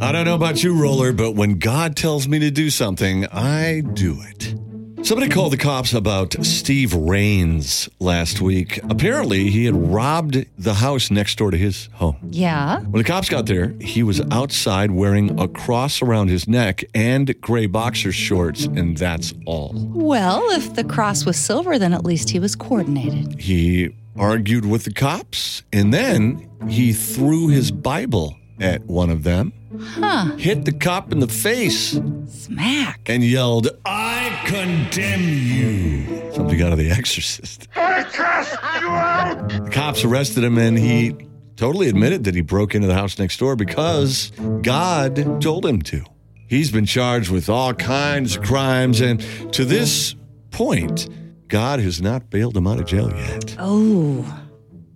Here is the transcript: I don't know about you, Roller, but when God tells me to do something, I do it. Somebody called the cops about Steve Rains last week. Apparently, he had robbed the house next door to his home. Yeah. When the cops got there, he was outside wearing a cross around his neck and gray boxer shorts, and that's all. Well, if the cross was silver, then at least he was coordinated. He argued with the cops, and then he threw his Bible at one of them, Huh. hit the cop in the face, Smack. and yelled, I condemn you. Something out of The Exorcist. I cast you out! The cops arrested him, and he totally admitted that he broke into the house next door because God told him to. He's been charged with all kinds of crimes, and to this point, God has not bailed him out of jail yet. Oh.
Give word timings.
I 0.00 0.12
don't 0.12 0.26
know 0.26 0.36
about 0.36 0.62
you, 0.62 0.80
Roller, 0.80 1.12
but 1.12 1.32
when 1.32 1.58
God 1.58 1.96
tells 1.96 2.28
me 2.28 2.38
to 2.38 2.52
do 2.52 2.70
something, 2.70 3.26
I 3.32 3.80
do 3.80 4.16
it. 4.20 4.54
Somebody 5.04 5.28
called 5.28 5.52
the 5.52 5.56
cops 5.56 5.92
about 5.92 6.36
Steve 6.46 6.94
Rains 6.94 7.88
last 7.98 8.40
week. 8.40 8.78
Apparently, 8.88 9.50
he 9.50 9.64
had 9.64 9.74
robbed 9.74 10.46
the 10.56 10.74
house 10.74 11.10
next 11.10 11.36
door 11.38 11.50
to 11.50 11.56
his 11.56 11.88
home. 11.94 12.16
Yeah. 12.30 12.78
When 12.82 13.02
the 13.02 13.04
cops 13.04 13.28
got 13.28 13.46
there, 13.46 13.74
he 13.80 14.04
was 14.04 14.20
outside 14.30 14.92
wearing 14.92 15.40
a 15.40 15.48
cross 15.48 16.00
around 16.00 16.28
his 16.28 16.46
neck 16.46 16.84
and 16.94 17.40
gray 17.40 17.66
boxer 17.66 18.12
shorts, 18.12 18.66
and 18.66 18.96
that's 18.96 19.34
all. 19.46 19.72
Well, 19.74 20.48
if 20.50 20.74
the 20.74 20.84
cross 20.84 21.24
was 21.24 21.36
silver, 21.36 21.76
then 21.76 21.92
at 21.92 22.04
least 22.04 22.30
he 22.30 22.38
was 22.38 22.54
coordinated. 22.54 23.40
He 23.40 23.96
argued 24.16 24.64
with 24.64 24.84
the 24.84 24.92
cops, 24.92 25.64
and 25.72 25.92
then 25.92 26.48
he 26.68 26.92
threw 26.92 27.48
his 27.48 27.72
Bible 27.72 28.36
at 28.60 28.84
one 28.86 29.10
of 29.10 29.22
them, 29.22 29.52
Huh. 29.80 30.36
hit 30.36 30.64
the 30.64 30.72
cop 30.72 31.12
in 31.12 31.20
the 31.20 31.28
face, 31.28 32.00
Smack. 32.26 33.00
and 33.06 33.22
yelled, 33.22 33.68
I 33.84 34.40
condemn 34.46 35.28
you. 35.28 36.32
Something 36.32 36.62
out 36.62 36.72
of 36.72 36.78
The 36.78 36.90
Exorcist. 36.90 37.68
I 37.76 38.02
cast 38.04 38.52
you 38.80 38.88
out! 38.88 39.48
The 39.64 39.70
cops 39.70 40.04
arrested 40.04 40.44
him, 40.44 40.56
and 40.58 40.78
he 40.78 41.14
totally 41.56 41.88
admitted 41.88 42.24
that 42.24 42.34
he 42.34 42.40
broke 42.40 42.74
into 42.74 42.86
the 42.88 42.94
house 42.94 43.18
next 43.18 43.38
door 43.38 43.56
because 43.56 44.30
God 44.62 45.40
told 45.42 45.66
him 45.66 45.82
to. 45.82 46.04
He's 46.46 46.70
been 46.70 46.86
charged 46.86 47.30
with 47.30 47.48
all 47.48 47.74
kinds 47.74 48.36
of 48.36 48.42
crimes, 48.42 49.00
and 49.02 49.20
to 49.52 49.64
this 49.66 50.14
point, 50.50 51.08
God 51.48 51.80
has 51.80 52.00
not 52.00 52.30
bailed 52.30 52.56
him 52.56 52.66
out 52.66 52.78
of 52.80 52.86
jail 52.86 53.10
yet. 53.14 53.54
Oh. 53.58 54.24